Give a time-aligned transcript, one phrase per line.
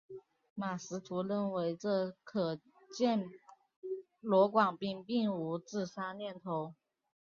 [0.55, 2.57] 马识途认为这可
[2.91, 3.29] 见
[4.19, 6.73] 罗广斌并无自杀念头。